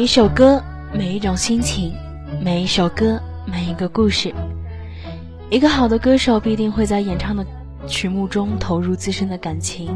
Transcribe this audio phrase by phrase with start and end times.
[0.00, 0.64] 每一首歌，
[0.94, 1.92] 每一种心情，
[2.42, 4.32] 每一首歌，每一个故事。
[5.50, 7.44] 一个好的歌手必定会在演唱的
[7.86, 9.94] 曲目中投入自身的感情，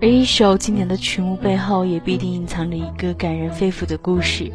[0.00, 4.48] 而一首经典的曲目背后也必定隐藏着一个感人肺腑的故事。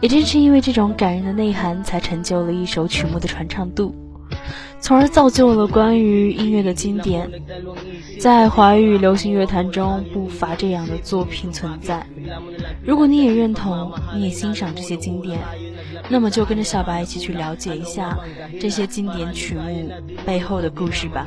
[0.00, 3.92] 也正是因为这种感人的内涵，才成就了一首曲目的传唱度。
[4.78, 7.28] 从而造就了关于音乐的经典，
[8.20, 12.06] 在华语流行乐坛中不乏这样的作品存在。
[12.84, 15.38] 如果你也认同，你也欣赏这些经典。
[16.08, 18.18] 那么就跟着小白一起去了解一下
[18.60, 19.88] 这些经典曲目
[20.26, 21.26] 背后的故事吧。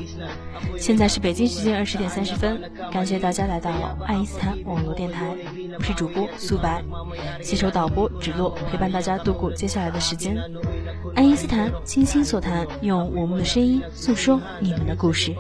[0.78, 3.72] 现在是北京时间二十点三十分，感谢大家来到
[4.06, 5.34] 爱因斯坦网络电台，
[5.78, 6.84] 我是主播苏白，
[7.42, 10.38] 携手导播芷洛，陪伴大家度过接下来的时间。
[11.16, 15.34] 爱因斯坦，倾心所谈，用我们的声音诉说你们的故事。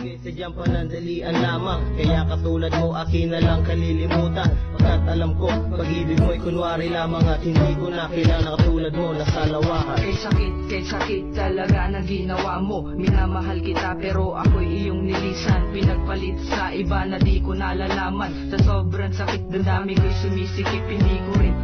[0.00, 1.84] Ibigay sadyang panandalian lamang.
[1.92, 4.48] Kaya katulad mo akin na lang kalilimutan.
[4.80, 9.28] Pagkat alam ko pag-ibig mo'y kunwari lamang At hindi ko na kailangan katulad mo na
[9.28, 12.88] sa lawakan sakit, kay sakit talaga ng ginawa mo.
[12.96, 15.68] Minamahal kita pero ako'y iyong nilisan.
[15.68, 18.48] Pinagpalit sa iba na di ko nalalaman.
[18.48, 21.54] Sa sobrang sakit damdami ko'y sumisikip Hindi ko rin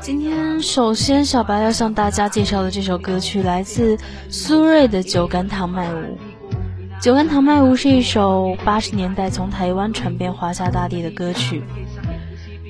[0.00, 5.96] 今天，首先小白要向大家介绍的这首歌曲来自苏芮的《酒干倘卖无》。
[7.02, 11.62] 《酒干倘卖无》是一首八十年代从台湾传遍华夏大地的歌曲。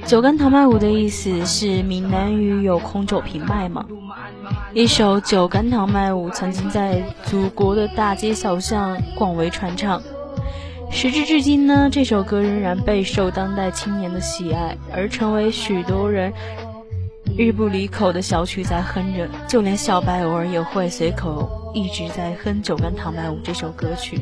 [0.06, 3.84] 酒干倘卖无的意思是闽南语有空酒瓶卖吗？
[4.72, 10.00] 一首《酒干倘卖无》曾经在祖国的大街小巷广为传唱。
[10.92, 16.33] 时至至今呢，这首歌仍然备受当代青年的喜爱，而成为许多人
[17.36, 19.28] 日不离口的小曲，在哼着。
[19.48, 24.20] 就连小白偶尔也会随口一直在哼《酒干倘卖无》这首歌曲。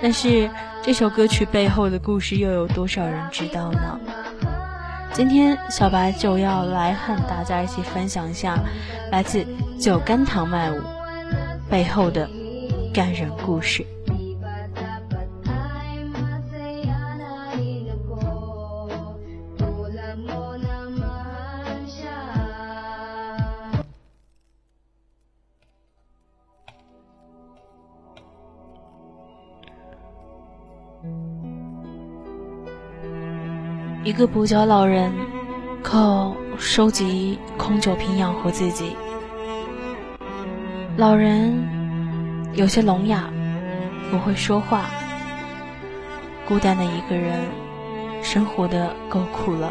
[0.00, 0.48] 但是
[0.82, 4.00] 这首歌曲背后的故事又有多少人知道呢？
[5.12, 8.56] 今天小白就要来和大家一起分享一下
[9.10, 9.38] 来自
[9.78, 10.76] 《酒干倘卖无》
[11.68, 12.28] 背后的
[12.94, 13.84] 感人故事。
[34.02, 35.12] 一个跛脚老人
[35.82, 38.96] 靠收集空酒瓶养活自己。
[40.96, 41.52] 老人
[42.54, 43.28] 有些聋哑，
[44.10, 44.86] 不会说话，
[46.48, 47.46] 孤单的一个人，
[48.22, 49.70] 生活的够苦了。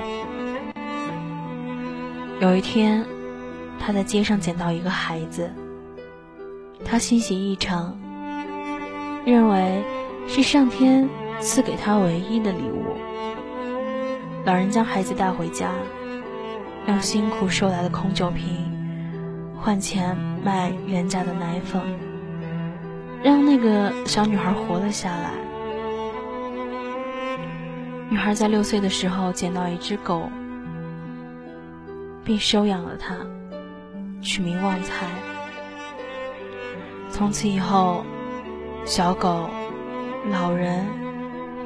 [2.39, 3.03] 有一天，
[3.79, 5.51] 他在街上捡到一个孩子，
[6.85, 7.99] 他欣喜异常，
[9.25, 9.83] 认为
[10.27, 11.09] 是上天
[11.39, 12.95] 赐给他唯一的礼物。
[14.49, 15.69] 老人将孩子带回家，
[16.87, 18.65] 用辛苦收来的空酒瓶
[19.55, 21.79] 换钱卖原价的奶粉，
[23.21, 25.33] 让那个小女孩活了下来。
[28.09, 30.27] 女孩在六岁的时候捡到一只狗，
[32.25, 33.17] 并收养了它，
[34.19, 35.05] 取名旺财。
[37.11, 38.03] 从此以后，
[38.83, 39.47] 小狗、
[40.31, 40.87] 老人、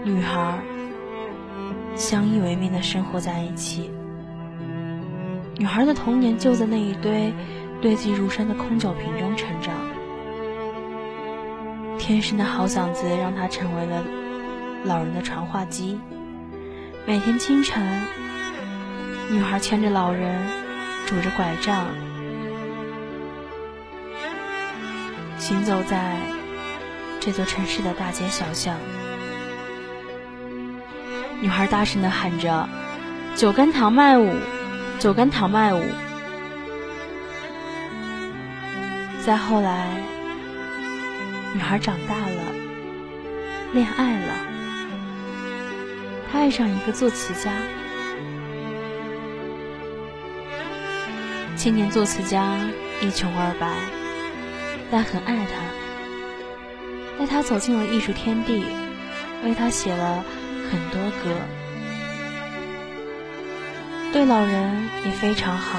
[0.04, 0.60] 女孩。
[1.96, 3.92] 相依为命的生活在一起。
[5.56, 7.34] 女孩的童年就在那一堆
[7.82, 9.74] 堆积如山的空酒瓶中成长。
[12.00, 14.04] 天生的好嗓子让她成为了
[14.84, 16.00] 老人的传话机。
[17.06, 17.82] 每天清晨，
[19.30, 20.36] 女孩牵着老人，
[21.06, 21.86] 拄着拐杖，
[25.38, 26.18] 行走在
[27.20, 28.76] 这座城市的大街小巷。
[31.44, 32.70] 女孩大声的喊着
[33.36, 34.34] ：“酒干倘卖无，
[34.98, 35.84] 酒干倘卖无。”
[39.26, 39.90] 再后来，
[41.54, 42.42] 女孩长大了，
[43.74, 44.34] 恋爱了，
[46.32, 47.52] 她爱上一个作词家。
[51.58, 52.56] 青年作词家
[53.02, 53.68] 一穷二白，
[54.90, 55.52] 但很爱她，
[57.20, 58.64] 带她走进了艺术天地，
[59.44, 60.24] 为她写了。
[60.74, 61.30] 很多歌，
[64.12, 65.78] 对老人也非常好，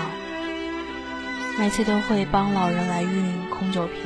[1.58, 3.10] 每次都会帮老人来运
[3.50, 3.96] 空酒瓶，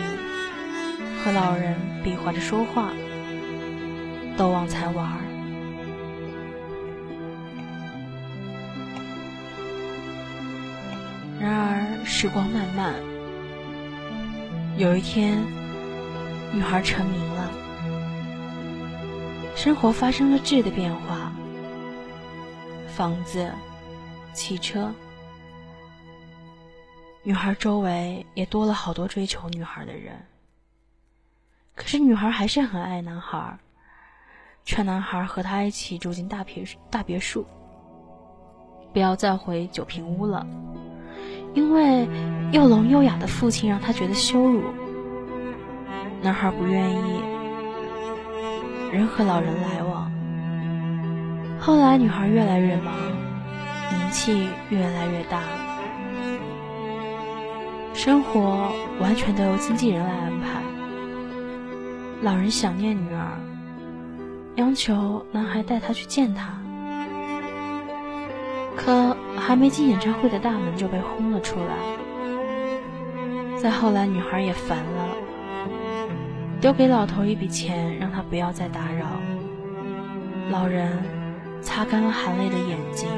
[1.23, 2.89] 和老人比划着说话，
[4.39, 5.21] 逗旺财玩儿。
[11.39, 12.95] 然而时光漫漫，
[14.79, 15.37] 有一天，
[16.51, 17.38] 女孩成名了，
[19.59, 21.33] 生活发生了质的变化，
[22.87, 23.51] 房子、
[24.33, 24.95] 汽车，
[27.25, 30.15] 女孩周围也多了好多追求女孩的人。
[31.75, 33.59] 可是女孩还是很爱男孩，
[34.65, 37.45] 劝男孩和她一起住进大别大别墅，
[38.93, 40.47] 不要再回酒瓶屋了。
[41.55, 42.09] 因为
[42.53, 44.63] 又聋又哑的父亲让他觉得羞辱，
[46.23, 47.21] 男孩不愿意
[48.93, 50.11] 人和老人来往。
[51.61, 52.95] 后来女孩越来越忙，
[53.93, 55.43] 名气越来越大，
[57.93, 60.63] 生活完全都由经纪人来安排。
[62.23, 63.39] 老人想念女儿，
[64.57, 66.59] 央求男孩带她去见她。
[68.77, 71.75] 可还没进演唱会的大门就被轰了出来。
[73.61, 75.09] 再后来，女孩也烦了，
[76.61, 77.88] 丢给老头一笔钱，
[78.19, 79.07] 他不要再打扰。
[80.51, 80.99] 老人
[81.63, 83.09] 擦干了含泪的眼睛，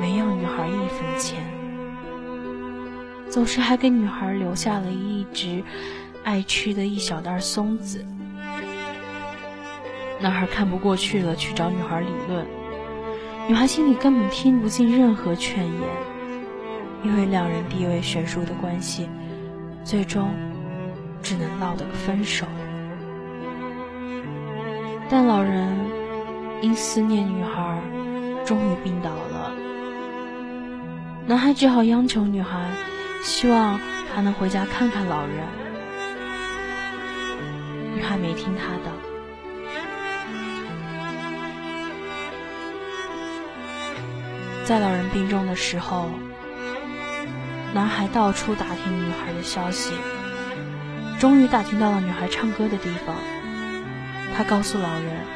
[0.00, 1.42] 没要女孩一分钱，
[3.28, 5.60] 走时还给女孩留下了一直
[6.22, 8.06] 爱吃的一小袋松子。
[10.20, 12.46] 男孩看不过去了，去找女孩理论。
[13.48, 15.74] 女孩心里根本听不进任何劝言，
[17.02, 19.08] 因为两人地位悬殊的关系，
[19.82, 20.30] 最终
[21.24, 22.46] 只能闹得个分手。
[25.12, 25.68] 但老人
[26.62, 27.78] 因思念女孩，
[28.46, 29.52] 终于病倒了。
[31.26, 32.70] 男孩只好央求女孩，
[33.22, 33.78] 希望
[34.14, 35.46] 她能回家看看老人。
[37.94, 38.90] 女孩没听他的。
[44.64, 46.08] 在老人病重的时候，
[47.74, 49.92] 男孩到处打听女孩的消息，
[51.18, 53.14] 终于打听到了女孩唱歌的地方。
[54.36, 55.26] 他告诉老人，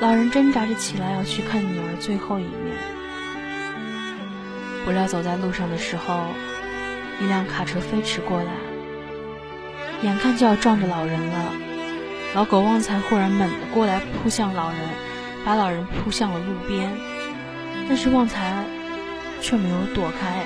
[0.00, 2.76] 老人挣扎着起来要去看女儿最后一面。
[4.84, 6.26] 不料走在路上的时候，
[7.20, 8.52] 一辆卡车飞驰过来，
[10.02, 11.52] 眼看就要撞着老人了。
[12.34, 14.78] 老狗旺财忽然猛地过来扑向老人，
[15.44, 16.90] 把老人扑向了路边。
[17.88, 18.64] 但是旺财
[19.40, 20.44] 却没有躲开，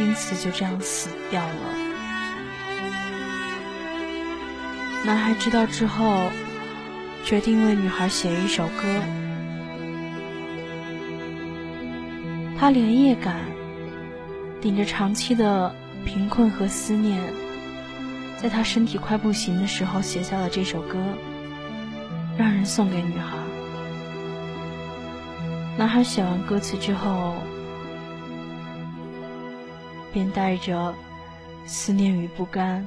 [0.00, 1.54] 因此就这样死掉了。
[5.04, 6.30] 男孩知道之后，
[7.24, 8.82] 决定为女孩写一首歌。
[12.58, 13.36] 他连夜赶，
[14.60, 15.74] 顶着长期的
[16.04, 17.18] 贫困和思念，
[18.36, 20.98] 在他身体快不行的时候写下了这首歌，
[22.36, 23.38] 让人送给女孩。
[25.78, 27.34] 男孩写完歌词之后，
[30.12, 30.94] 便带着
[31.64, 32.86] 思念与不甘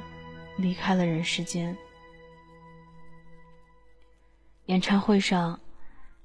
[0.57, 1.75] 离开了人世间。
[4.67, 5.57] 演唱会上，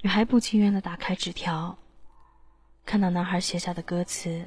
[0.00, 1.78] 女孩不情愿的打开纸条，
[2.84, 4.44] 看到男孩写下的歌词，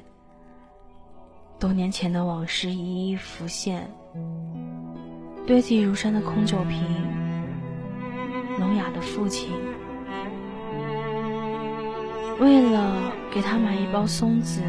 [1.58, 3.90] 多年前的往事一一浮现，
[5.46, 6.78] 堆积如山的空酒瓶，
[8.58, 9.50] 聋哑的父亲。
[12.38, 14.60] 为了给他买一包松子，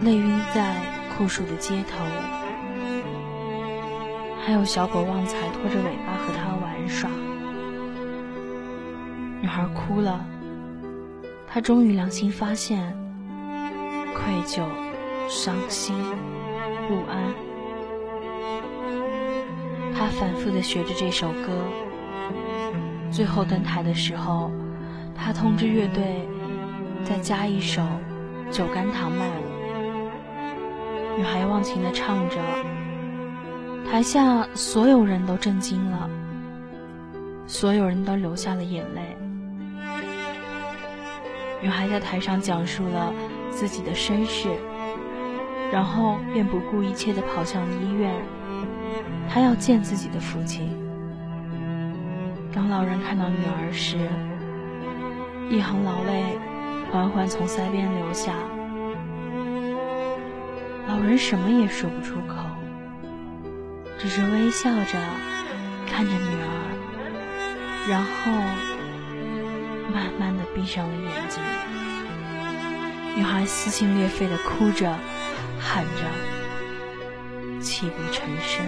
[0.00, 0.74] 累晕在
[1.14, 1.98] 酷暑的街头，
[4.44, 7.10] 还有小狗旺财拖着尾巴和他玩耍。
[9.40, 10.24] 女孩哭了，
[11.46, 12.96] 她终于良心发现，
[14.14, 14.64] 愧疚、
[15.28, 15.94] 伤心、
[16.88, 17.34] 不安。
[19.94, 21.64] 她反复的学着这首歌，
[23.10, 24.50] 最后登台的时候。
[25.22, 26.26] 他通知乐队
[27.04, 27.82] 再加一首
[28.50, 32.36] 《酒干倘卖无》，女孩忘情的唱着，
[33.88, 36.10] 台下所有人都震惊了，
[37.46, 39.16] 所有人都流下了眼泪。
[41.62, 43.12] 女孩在台上讲述了
[43.50, 44.48] 自己的身世，
[45.70, 48.10] 然后便不顾一切的跑向医院，
[49.28, 50.70] 她要见自己的父亲。
[52.52, 54.08] 当老人看到女儿时，
[55.50, 56.38] 一行老泪
[56.90, 58.32] 缓缓从腮边流下，
[60.88, 62.36] 老人什么也说不出口，
[64.00, 64.98] 只是微笑着
[65.86, 68.32] 看着女儿，然后
[69.92, 71.42] 慢慢的闭上了眼睛。
[73.14, 74.98] 女孩撕心裂肺的哭着，
[75.60, 78.64] 喊着，泣不成声。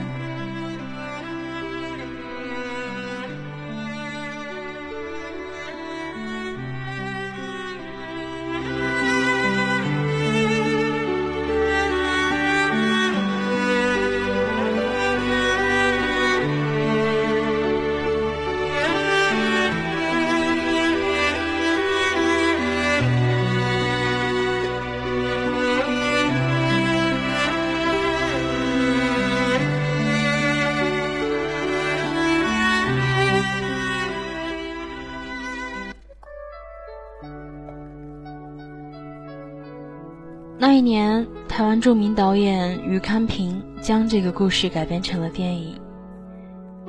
[41.82, 45.74] 著名导演余康平将这个故事改编成了电影，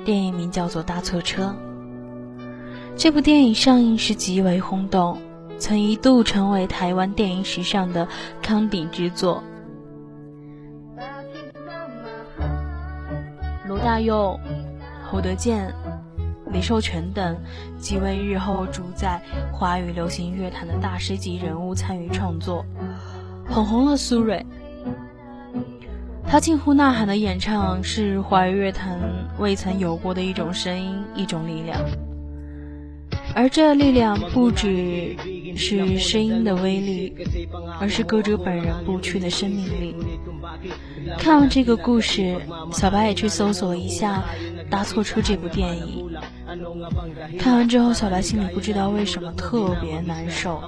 [0.06, 1.46] 电影名叫做《搭错车》。
[2.96, 5.20] 这部电影上映时极为轰动，
[5.58, 8.08] 曾一度成为台湾电影史上的
[8.40, 9.44] 康鼎之作。
[13.68, 14.40] 罗大佑、
[15.10, 15.74] 侯德健、
[16.52, 17.36] 李寿全等
[17.80, 19.20] 几位日后主宰
[19.52, 22.64] 华语流行乐坛的大师级人物参与创作。
[23.50, 24.46] 捧红了苏芮，
[26.34, 29.00] 他近乎呐喊的演唱是华语乐坛
[29.38, 31.80] 未曾有过的一种声音，一种力量。
[33.36, 35.16] 而这力量不只
[35.56, 37.16] 是声音的威力，
[37.80, 39.96] 而是歌者本人不屈的生命力。
[41.20, 44.24] 看完这个故事，小白也去搜索了一下
[44.72, 46.10] 《搭错车》这部电影。
[47.38, 50.64] 看完之后，小白心里不知道为什么特别难受。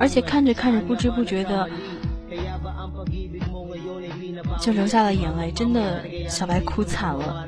[0.00, 1.68] 而且看着看着，不知不觉的
[4.60, 7.46] 就流下了眼泪，真的小白哭惨了。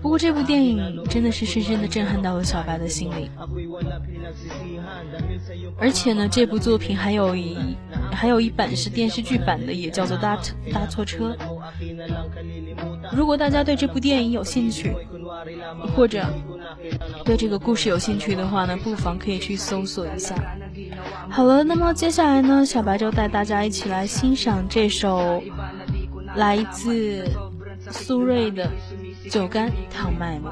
[0.00, 3.28] 不过这部电影真的是深深的震撼到了小白的心里。
[5.78, 7.56] 而且呢，这部作品还有一
[8.12, 10.38] 还有一版是电视剧版的，也叫做《搭
[10.72, 11.36] 搭错车》。
[13.12, 14.94] 如果大家对这部电影有兴趣，
[15.94, 16.24] 或者
[17.24, 20.34] 对这个故事有兴趣的话呢，不妨可以去搜索一下。
[21.28, 25.42] 好了，那么接下来呢，小白就带大家一起来欣赏这首
[26.36, 27.24] 来自
[27.90, 28.70] 苏芮的
[29.30, 30.44] 《酒干倘卖无》。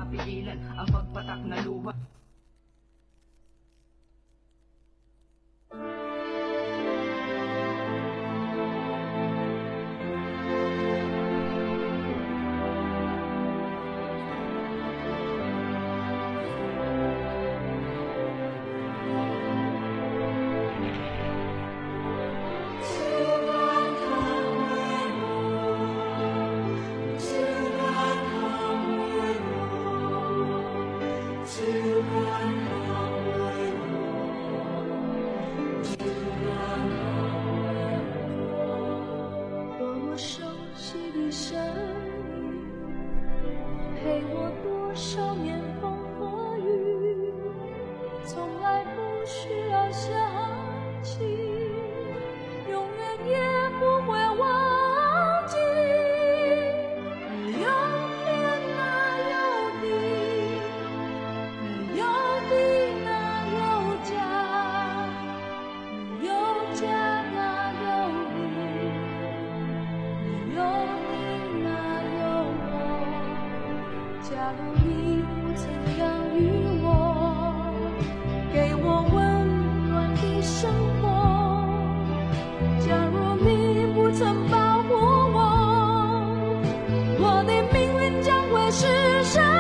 [87.19, 89.56] 我的命运将会是什么？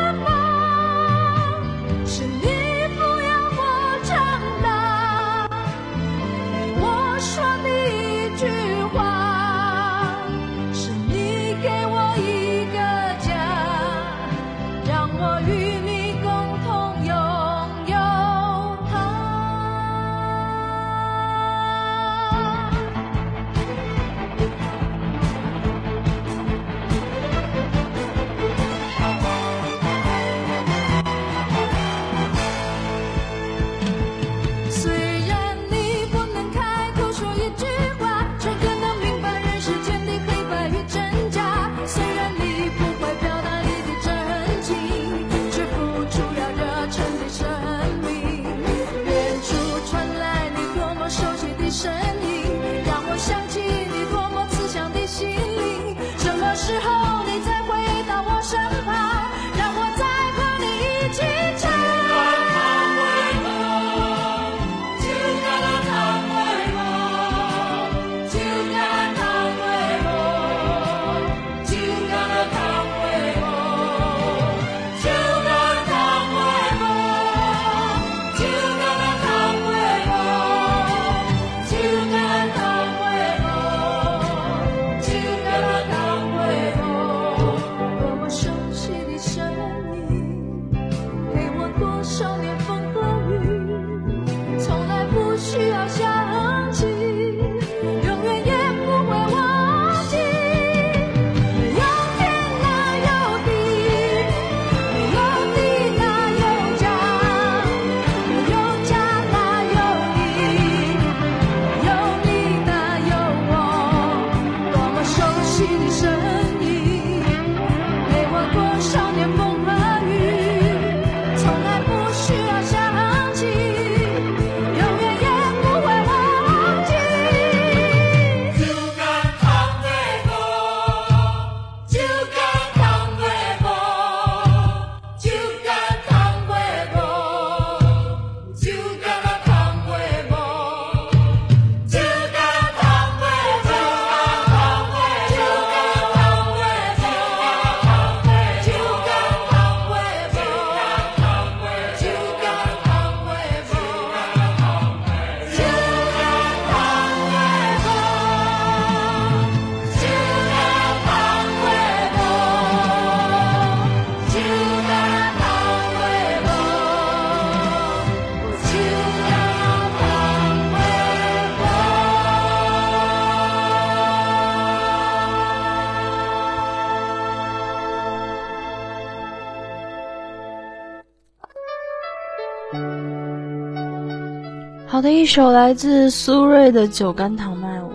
[184.88, 187.88] 好的，一首来自苏芮的《酒干倘卖无》。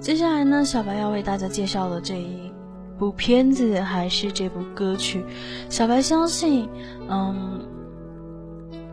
[0.00, 2.50] 接下来呢，小白要为大家介绍的这一
[2.98, 5.22] 部片子还是这部歌曲。
[5.68, 6.66] 小白相信，
[7.10, 7.60] 嗯，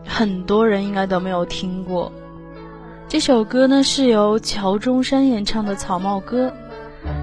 [0.06, 2.12] 很多人应该都没有听过。
[3.08, 6.48] 这首歌呢是由乔中山演唱的《草帽歌》，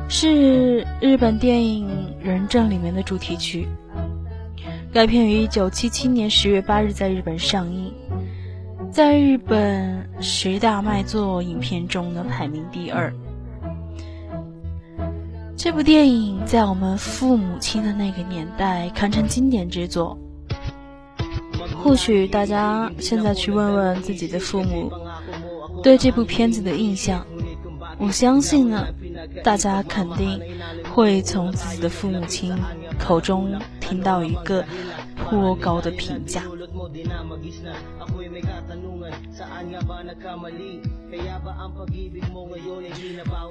[0.09, 1.87] 是日本电影
[2.25, 3.67] 《人证》里面的主题曲。
[4.91, 7.93] 该片于一九七七年十月八日在日本上映。
[8.91, 13.13] 在日本十大卖座影片中呢，排名第二。
[15.55, 20.17] 这部电影在我们父母亲的那个年代堪称经典之作。
[21.83, 24.91] 或许大家现在去问问自己的父母，
[25.83, 27.23] 对这部片子的印象，
[27.99, 28.87] 我相信呢，
[29.43, 30.41] 大家肯定
[30.95, 32.57] 会从自己的父母亲
[32.97, 33.51] 口中
[33.89, 34.63] 听到一个
[35.17, 36.43] 颇高的评价。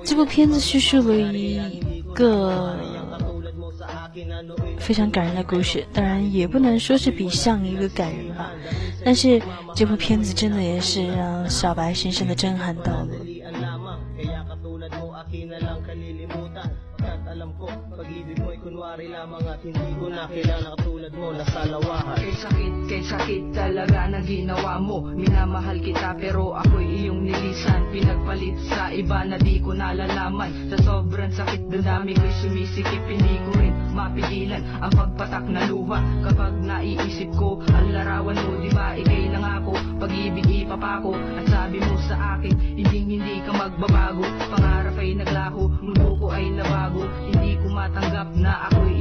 [0.04, 1.82] 这部片子叙述了一
[2.14, 2.76] 个
[4.78, 8.50] 非常感人的故事，当然也不能说是比上一个感人吧，
[9.04, 9.42] 但是
[9.74, 13.08] 这部片子真的也是让小白深深的震撼到了。
[22.22, 25.02] Kay sakit, kay sakit talaga na ginawa mo.
[25.10, 27.90] Minamahal kita pero ako'y iyong nilisan.
[27.90, 30.70] Pinagpalit sa iba na di ko nalalaman.
[30.70, 35.98] Sa sobrang sakit damdami ko'y sumisikip Hindi ko rin mapigilan ang pagpatak na luha.
[36.22, 42.38] Kapag naiisip ko ang larawan mo Diba ikay nangako, pag-ibig ipapako At sabi mo sa
[42.38, 44.22] akin, hindi hindi ka magbabago.
[44.54, 47.02] Pangarap ay naglaho, mundo ko ay nabago.
[47.26, 48.97] Hindi ko matanggap na ako'y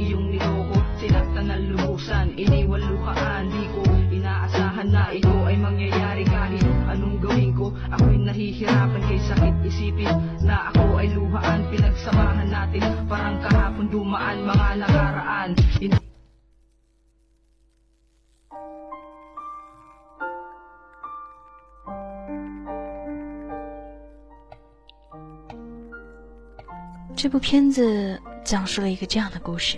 [27.18, 29.76] 这部片子讲述了一个这样的故事：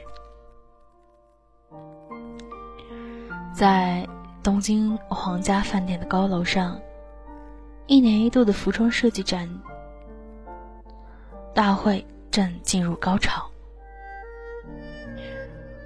[3.55, 4.07] 在
[4.43, 6.79] 东京皇家饭店的高楼上，
[7.87, 9.49] 一年一度的服装设计展
[11.55, 13.51] 大会正进入高潮。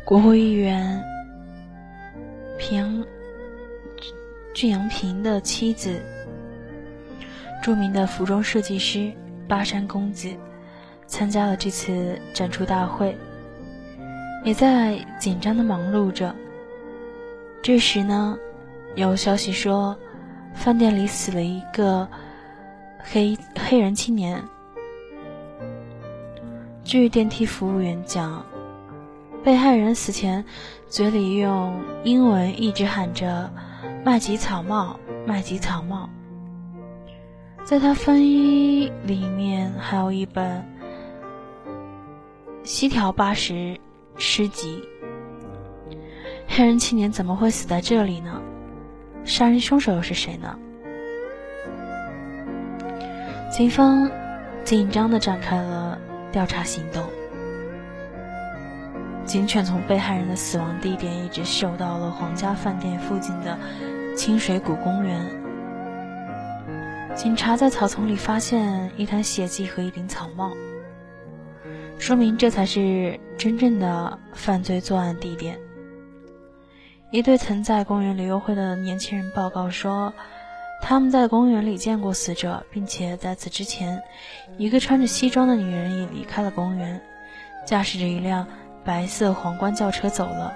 [0.04, 1.00] 国会议员
[2.58, 3.06] 平
[4.52, 6.02] 俊阳平的妻子，
[7.62, 9.12] 著名的服装设计师
[9.46, 10.34] 巴山公子。
[11.06, 13.16] 参加了这次展出大会，
[14.44, 16.34] 也在紧张的忙碌着。
[17.62, 18.36] 这时呢，
[18.94, 19.96] 有消息说，
[20.54, 22.06] 饭店里死了一个
[22.98, 24.42] 黑黑人青年。
[26.82, 28.44] 据电梯服务员讲，
[29.42, 30.44] 被害人死前
[30.88, 33.50] 嘴里用英文一直喊着
[34.04, 36.08] “麦吉草帽，麦吉草帽”。
[37.64, 40.62] 在他风衣里面还有一本。
[42.64, 43.78] 西条八十
[44.16, 44.82] 诗集，
[46.48, 48.40] 黑人青年怎么会死在这里呢？
[49.22, 50.58] 杀人凶手又是谁呢？
[53.52, 54.10] 警方
[54.64, 55.98] 紧张的展开了
[56.32, 57.04] 调查行动，
[59.26, 63.58] 警犬从被害人的死亡地点一直嗅到了皇家饭店附近的
[64.16, 65.22] 清水谷公园。
[67.14, 70.50] 警察在草丛里发现一滩血迹和一顶草帽。
[71.98, 75.58] 说明这才是真正的犯罪作案地点。
[77.10, 80.12] 一对曾在公园里幽会的年轻人报告说，
[80.82, 84.02] 他们在公园里见过死者，并且在此之前，
[84.58, 87.00] 一个穿着西装的女人也离开了公园，
[87.64, 88.46] 驾驶着一辆
[88.84, 90.52] 白色皇冠轿车走了。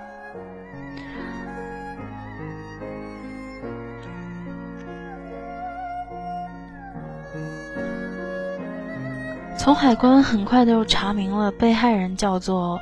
[9.69, 12.81] 从海关很快就查明了被害人叫做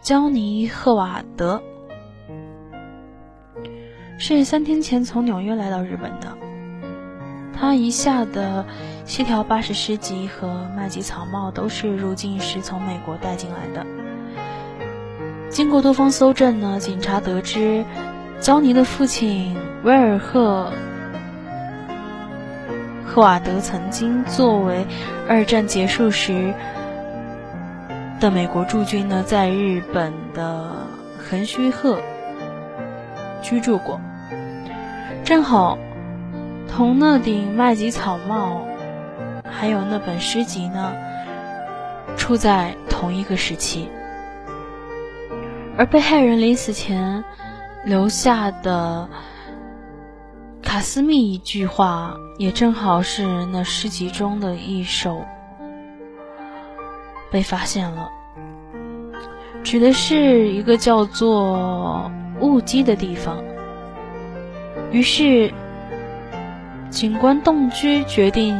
[0.00, 1.62] 焦尼·赫瓦德，
[4.16, 6.38] 是三天前从纽约来到日本的。
[7.52, 8.64] 他遗下的
[9.04, 13.86] 七条八十诗集和麦吉草帽都是入境时从美国带进来的。
[15.50, 17.84] 经过多方搜证呢，警察得知
[18.40, 20.72] 焦尼的父亲威尔赫。
[23.12, 24.86] 赫瓦德曾经作为
[25.28, 26.54] 二战结束时
[28.18, 30.86] 的美国驻军呢，在日本的
[31.18, 32.00] 横须贺
[33.42, 34.00] 居住过。
[35.24, 35.76] 正好
[36.70, 38.62] 同那顶麦吉草帽，
[39.44, 40.94] 还有那本诗集呢，
[42.16, 43.90] 处在同一个时期。
[45.76, 47.24] 而被害人临死前
[47.84, 49.10] 留下的
[50.72, 55.22] 卡斯密一句话，也正好是那诗集中的一首，
[57.30, 58.08] 被发现了，
[59.62, 63.36] 指的是一个叫做雾基的地方。
[64.90, 65.52] 于是，
[66.88, 68.58] 警官洞居决定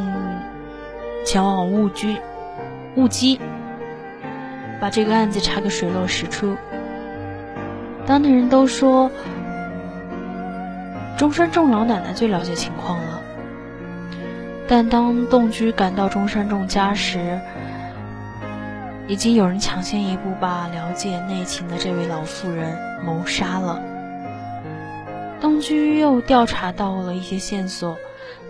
[1.25, 2.15] 前往雾居
[2.95, 3.41] 雾基，
[4.79, 6.55] 把这个案子查个水落石出。
[8.05, 9.11] 当地人都说，
[11.23, 13.23] 中山众老奶奶最了解情况了。
[14.67, 17.39] 但当洞居赶到中山众家时，
[19.07, 23.81] 已经有人抢先一步把了解内情的这位老妇人谋杀了。
[25.41, 27.97] 洞居又调查到了一些线索，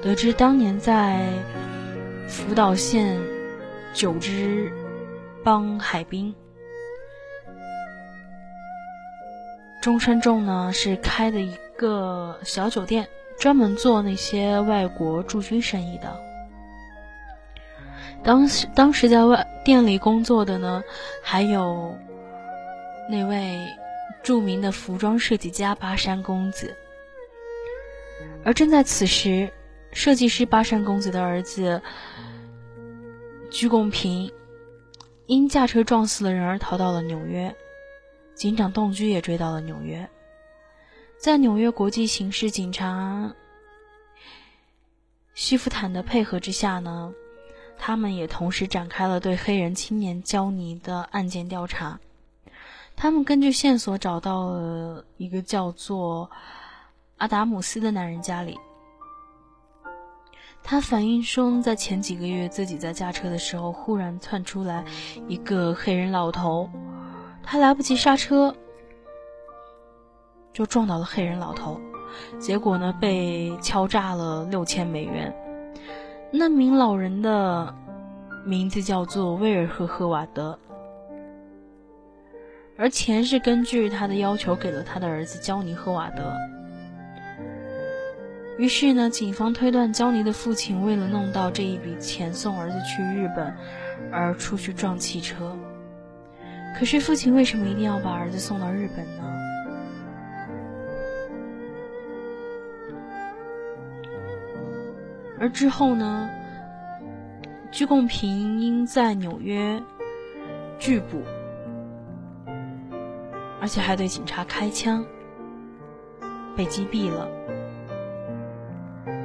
[0.03, 1.21] 得知当年在
[2.27, 3.21] 福岛县
[3.93, 4.73] 九之
[5.45, 6.35] 帮海滨。
[9.83, 13.09] 中山众呢是开的一个小酒店，
[13.39, 16.21] 专门做那些外国驻军生意的。
[18.23, 20.85] 当时当时在外店里工作的呢，
[21.23, 21.97] 还有
[23.11, 23.67] 那位
[24.23, 26.77] 著名的服装设计家巴山公子。
[28.45, 29.53] 而正在此时，
[29.93, 31.83] 设计师巴山公子的儿子
[33.51, 34.33] 鞠贡平
[35.27, 37.55] 因驾车撞死了人而逃到了纽约。
[38.35, 40.09] 警长洞居也追到了纽约，
[41.23, 43.33] 在纽约国际刑事警察
[45.35, 47.13] 西夫坦的配合之下呢，
[47.79, 52.01] 他们也同时展开了对黑人青年焦尼的案件调查。
[52.97, 56.29] 他们根据线索找到了一个叫做
[57.19, 58.59] 阿达姆斯的男人家里，
[60.61, 64.85] 他反映说，在前几个月自己在驾车的时候，忽然窜出来
[65.29, 66.69] 一个黑人老头。
[67.45, 68.53] 他来不及刹车，
[70.53, 71.81] 就撞到了黑人老头，
[72.39, 75.35] 结果呢被敲诈了六千美元。
[76.31, 77.75] 那名老人的
[78.45, 80.59] 名字叫做威尔赫赫瓦德，
[82.77, 86.33] 而钱是根据他的要求给了他的儿子焦尼赫瓦德。
[88.59, 93.53] 于是呢，警方推断焦尼的父亲为了弄到这一笔钱送儿子去日本，
[94.13, 95.57] 而出去撞汽车。
[96.79, 99.42] 可是父亲为什么一定要把儿子送到日本呢？
[105.43, 106.31] 而之后呢？
[107.73, 109.83] 鞠贡平因在纽约
[110.79, 111.21] 拒捕，
[113.61, 115.05] 而且还对警察开枪，
[116.55, 117.29] 被击毙了。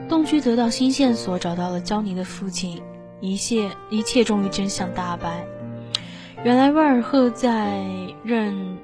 [0.09, 2.81] 东居得到新线索，找到了焦尼的父亲，
[3.19, 5.45] 一切一切终于真相大白。
[6.43, 7.85] 原来威尔赫在
[8.23, 8.77] 任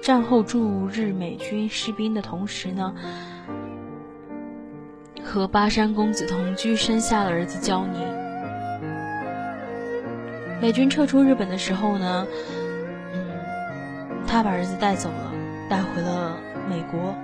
[0.00, 2.94] 战后驻日美军士兵的同时呢，
[5.34, 7.98] 和巴山公子同居，生下了儿子焦尼。
[10.62, 12.24] 美军撤出日本的时候呢，
[13.12, 13.18] 嗯，
[14.28, 15.32] 他把儿子带走了，
[15.68, 16.38] 带回了
[16.70, 17.16] 美国。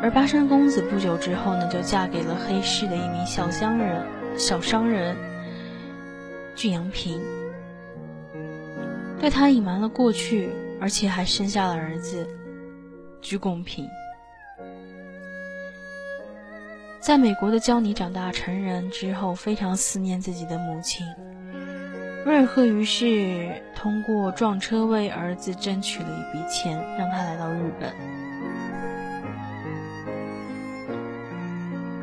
[0.00, 4.06] 而巴山公子不久之后呢，就嫁给了黑市的一名小商人，
[4.38, 5.14] 小商人。
[6.54, 7.20] 俊阳平
[9.20, 10.48] 对他隐瞒了过去，
[10.80, 12.26] 而且还生下了儿子
[13.20, 13.86] 鞠公平。
[17.08, 21.06] 在美国的焦尼长大成人之后，非常思念自己的母亲。
[22.26, 27.90] 威尔赫于是通过撞车为儿子争取了一笔钱，让他来到日本。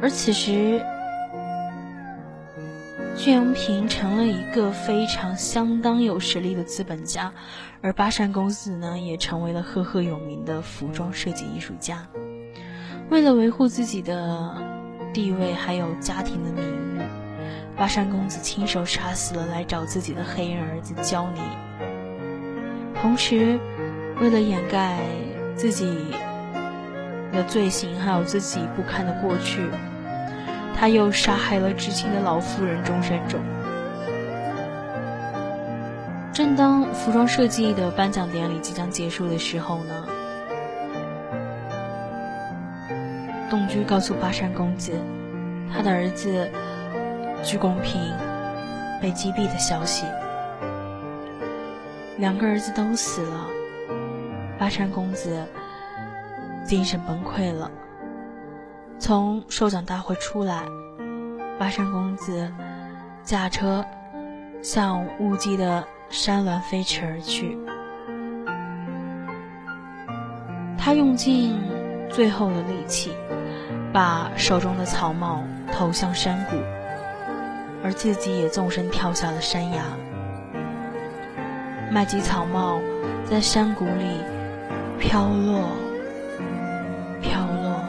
[0.01, 0.83] 而此时。
[3.15, 7.31] 俊阳平成了一个非常相当有实力的资本家，
[7.79, 12.07] 而巴山公子呢，也成为了赫赫有名的服装设计艺术家。
[13.11, 14.64] 为了维护自己的
[15.15, 16.61] 地位还有家庭的名
[16.93, 16.99] 誉，
[17.77, 21.39] 巴山公子亲手杀死了来找自己的黑人儿子焦尼。
[23.01, 23.57] 同时，
[24.19, 24.99] 为了掩盖
[25.55, 26.13] 自己
[27.31, 29.69] 的罪行，还有自己不堪的过去。
[30.75, 33.39] 他又杀害了知情的老妇人中山种。
[36.33, 40.05] 正当服装设计的颁奖典礼即将结束的时候呢，
[43.49, 44.91] 东居告诉巴山公子，
[45.71, 46.49] 他的儿子
[47.43, 48.01] 鞠公平
[49.01, 50.05] 被击毙的消息。
[52.17, 53.47] 两个儿子都死了，
[54.57, 55.45] 巴山公子
[56.65, 57.69] 精神崩溃了。
[58.97, 60.63] 从授奖大会出来，
[61.59, 62.49] 巴山公子
[63.23, 63.85] 驾车
[64.61, 67.57] 向雾积的山峦飞驰而去。
[70.77, 71.59] 他用尽
[72.09, 73.13] 最后的力气，
[73.95, 76.57] 把手中的草帽投向山谷，
[77.81, 79.83] 而自己也纵身跳下了山崖。
[81.89, 82.81] 麦吉草帽
[83.23, 84.19] 在山谷里
[84.99, 85.69] 飘落，
[87.21, 87.79] 飘落，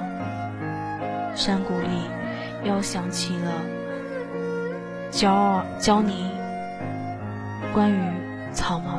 [1.35, 2.09] 山谷里
[2.63, 3.51] 又响起了
[5.11, 6.31] 教教你
[7.75, 8.01] 关于
[8.53, 8.96] 草帽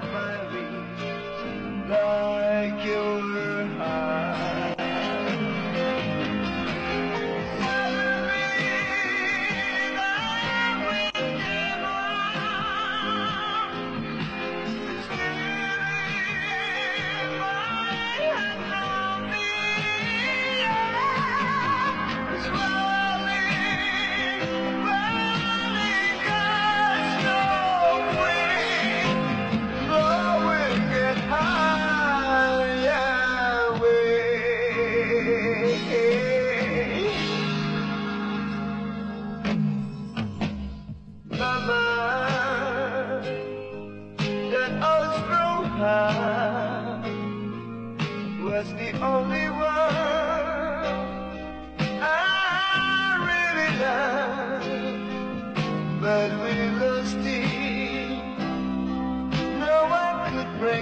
[0.00, 0.37] Bye.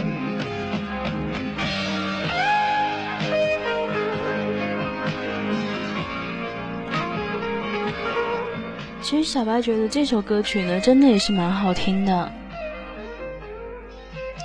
[9.03, 12.31] 其实小白觉得这首歌曲呢，真的也是蛮好听的。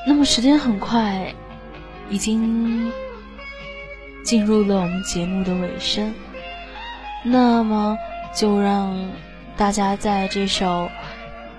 [0.08, 1.34] 那么时间很快，
[2.10, 2.89] 已经
[4.23, 6.13] 进入了我们节目的尾声。
[7.23, 7.97] 那么
[8.34, 9.12] 就让
[9.58, 10.89] 大家在这首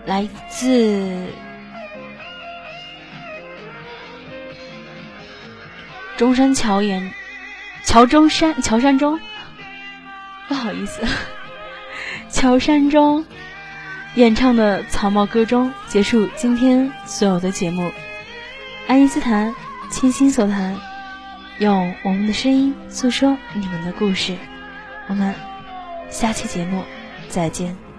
[0.06, 1.26] 来自
[6.16, 7.12] 中山桥演
[7.84, 9.18] 桥中山桥山中，
[10.48, 11.02] 不好意思。
[12.30, 13.24] 乔山中
[14.14, 17.92] 演唱的《草帽歌》中结束今天所有的节目。
[18.86, 19.54] 爱因斯坦，
[19.90, 20.76] 倾心所谈，
[21.58, 24.36] 用我们的声音诉说你们的故事。
[25.08, 25.34] 我们
[26.10, 26.82] 下期节目
[27.28, 27.89] 再见。